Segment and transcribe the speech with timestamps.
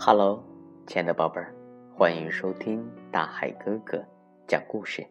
[0.00, 0.44] Hello，
[0.86, 1.52] 亲爱的宝贝儿，
[1.92, 4.00] 欢迎收听大海哥哥
[4.46, 5.04] 讲故事。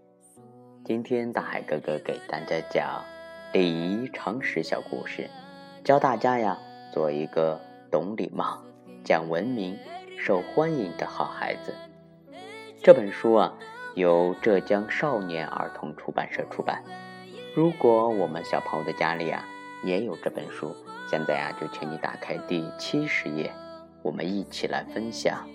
[0.86, 3.04] 今天大海哥哥给大家讲
[3.52, 5.30] 礼仪常识小故事，
[5.84, 6.58] 教大家呀
[6.94, 7.60] 做一个
[7.92, 8.64] 懂礼貌、
[9.04, 9.78] 讲文明、
[10.18, 11.74] 受欢迎的好孩子。
[12.82, 13.54] 这本书啊
[13.94, 16.82] 由浙江少年儿童出版社出版。
[17.54, 19.44] 如果我们小朋友的家里啊
[19.84, 20.74] 也有这本书，
[21.10, 23.52] 现在啊就请你打开第七十页。
[24.08, 25.46] 我们一起来分享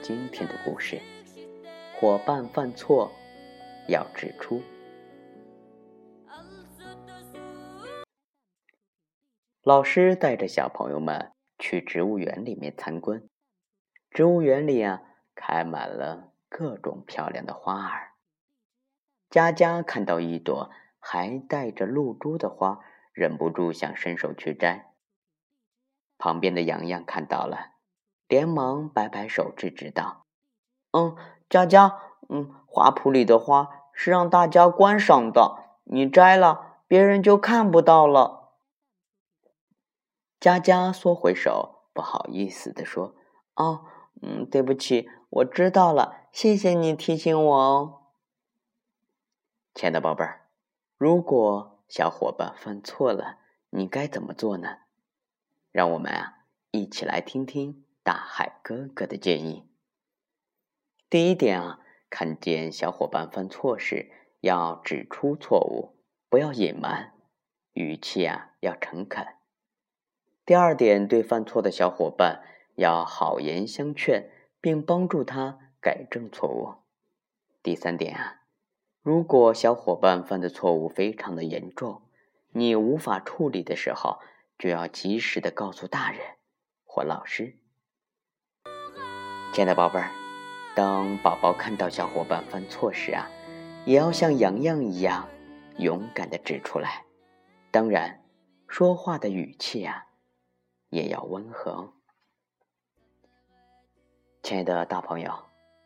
[0.00, 1.02] 今天的故事。
[1.98, 3.10] 伙伴犯错
[3.88, 4.62] 要指出。
[9.64, 13.24] 老师带着小朋友们去植物园里面参观。
[14.12, 15.02] 植物园里啊，
[15.34, 18.12] 开满了各种漂亮的花儿。
[19.30, 20.70] 佳佳看到一朵
[21.00, 22.78] 还带着露珠的花，
[23.12, 24.92] 忍不住想伸手去摘。
[26.16, 27.72] 旁边的洋洋看到了。
[28.28, 30.26] 连忙摆摆手制止道
[30.92, 31.16] ：“嗯，
[31.48, 38.52] 佳佳，嗯，花圃里的花是让大家观赏的，你摘了，别人就看不到了。”
[40.38, 43.14] 佳佳缩回手，不好意思的说
[43.56, 43.86] ：“哦，
[44.20, 48.02] 嗯，对不起，我知道了，谢谢你提醒我哦。”
[49.74, 50.48] 亲爱的宝贝儿，
[50.98, 53.38] 如果小伙伴犯错了，
[53.70, 54.78] 你该怎么做呢？
[55.72, 56.38] 让我们啊，
[56.70, 57.85] 一起来听听。
[58.06, 59.68] 大海哥哥的建议：
[61.10, 65.96] 第一点啊，看见小伙伴犯错时，要指出错误，
[66.28, 67.14] 不要隐瞒，
[67.72, 69.26] 语气啊要诚恳。
[70.44, 72.44] 第二点，对犯错的小伙伴
[72.76, 76.74] 要好言相劝，并帮助他改正错误。
[77.60, 78.42] 第三点啊，
[79.02, 82.02] 如果小伙伴犯的错误非常的严重，
[82.52, 84.20] 你无法处理的时候，
[84.56, 86.20] 就要及时的告诉大人
[86.84, 87.58] 或老师。
[89.56, 90.10] 亲爱的宝贝儿，
[90.74, 93.26] 当宝宝看到小伙伴犯错时啊，
[93.86, 95.26] 也要像洋洋一样
[95.78, 97.06] 勇敢的指出来。
[97.70, 98.20] 当然，
[98.68, 100.08] 说话的语气啊
[100.90, 101.90] 也要温和。
[104.42, 105.32] 亲爱的大朋友、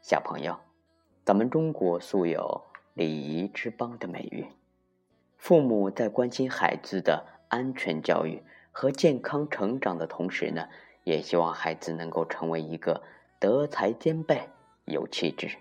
[0.02, 0.58] 小朋友，
[1.24, 2.64] 咱们中国素有
[2.94, 4.48] 礼仪之邦的美誉。
[5.38, 8.42] 父母在关心孩子的安全教育
[8.72, 10.68] 和健康成长的同时呢，
[11.04, 13.04] 也希望孩子能够成为一个。
[13.40, 14.50] 德才兼备、
[14.84, 15.56] 有气质、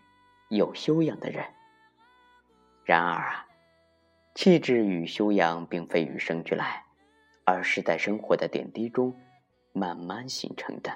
[0.50, 1.45] 有修养的人。
[2.84, 3.47] 然而啊，
[4.35, 6.84] 气质与修养并非与生俱来，
[7.45, 9.17] 而是在生活的点滴中
[9.72, 10.91] 慢慢形成的。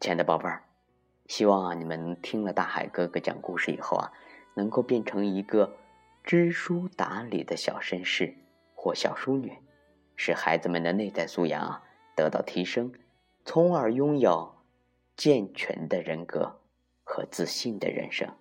[0.00, 0.64] 亲爱的宝贝儿，
[1.26, 4.10] 希望啊你们听了大海哥哥讲故事以后啊，
[4.54, 5.76] 能够变成一个
[6.24, 8.34] 知书达理的小绅士
[8.74, 9.58] 或小淑女，
[10.16, 11.82] 使孩子们的内在素养
[12.16, 12.90] 得到提升，
[13.44, 14.57] 从而拥有。
[15.18, 16.60] 健全的人格
[17.02, 18.32] 和自信的人生。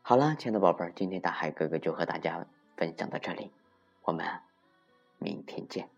[0.00, 3.50] 好了，亲爱的宝贝儿，今天大海哥哥就和大家分享到这里，
[4.02, 4.24] 我们
[5.18, 5.90] 明天见。